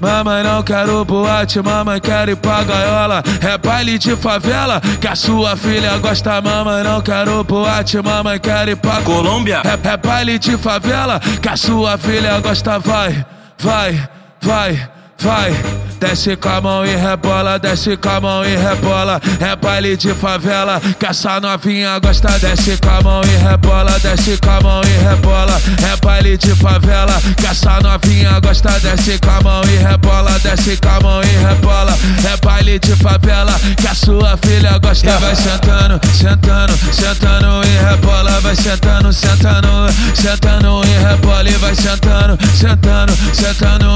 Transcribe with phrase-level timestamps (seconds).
[0.00, 3.22] Mamãe não quero boate, mamãe quero ir pra gaiola.
[3.40, 6.40] É baile de favela que a sua filha gosta.
[6.40, 9.62] Mamãe não quero boate, mamãe quero ir pra Colômbia.
[9.64, 12.78] É, é baile de favela que a sua filha gosta.
[12.78, 13.24] Vai,
[13.58, 14.08] vai,
[14.40, 14.88] vai,
[15.18, 15.75] vai.
[16.06, 19.20] Desce com a mão e rebola, desce com a mão e rebola.
[19.40, 22.38] É baile de favela que essa novinha gosta.
[22.38, 25.60] Desce com a mão e rebola, desce com a mão e rebola.
[25.82, 28.78] É baile de favela que essa novinha gosta.
[28.78, 31.98] Desce com a mão e rebola, desce com a mão e rebola.
[32.32, 35.18] É baile de favela que a sua filha gosta.
[35.18, 38.40] Vai sentando, sentando, sentando e rebola.
[38.42, 39.68] Vai sentando, sentando,
[40.14, 41.50] sentando e rebola.
[41.50, 43.95] E vai sentando, sentando, sentando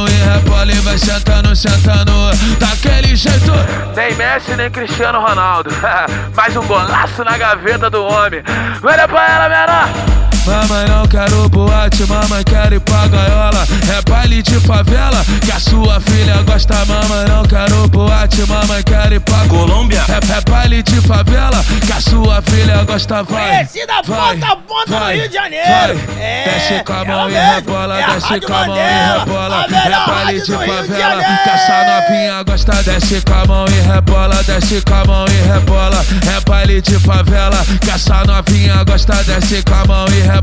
[0.91, 2.13] vai sentando, sentando
[2.59, 3.53] daquele jeito.
[3.95, 5.71] Nem Messi, nem Cristiano Ronaldo.
[6.35, 8.43] Mais um golaço na gaveta do homem.
[8.83, 10.20] Olha pra ela, menor.
[10.47, 13.67] Mamãe não quero boate, mamãe quero ir pra gaiola.
[13.97, 16.75] É baile de favela que a sua filha gosta.
[16.87, 20.03] Mamãe não quero boate, mamãe quero ir pra Colômbia.
[20.09, 23.23] É, é baile de favela que a sua filha gosta.
[23.23, 25.67] Vai, Conhecida vai, ponta a ponta vai, no Rio de Janeiro.
[25.69, 26.19] vai.
[26.19, 27.51] É, desce com a ela mão e mesmo.
[27.55, 29.67] rebola, É a desce com a mão e rebola.
[29.71, 30.87] É baile de de favela
[31.23, 31.43] Janeiro.
[31.45, 32.83] que essa novinha gosta.
[32.83, 36.05] Desce com a mão e rebola, desce com a mão e rebola.
[36.37, 39.23] É baile de favela que essa novinha gosta.
[39.25, 40.40] Desce com a mão e rebola,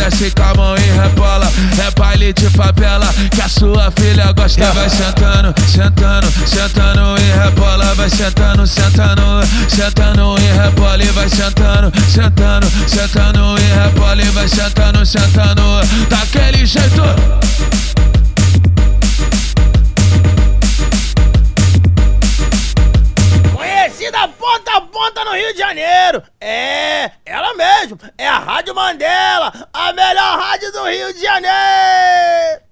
[0.00, 1.50] desce com a mão e rebola.
[1.86, 4.72] É baile de favela que a sua filha gosta.
[4.72, 7.94] Vai sentando, sentando, sentando e rebola.
[7.94, 9.22] Vai sentando, sentando,
[9.68, 11.02] sentando e rebola.
[11.02, 14.22] E vai sentando, sentando, sentando e rebola.
[14.22, 15.62] E vai sentando, sentando
[16.08, 17.02] daquele jeito.
[23.54, 26.22] Conhecida ponta a ponta no Rio de Janeiro.
[26.40, 27.98] É, ela mesmo.
[28.16, 29.19] É a Rádio Mandela,
[29.72, 32.69] a melhor rádio do Rio de Janeiro!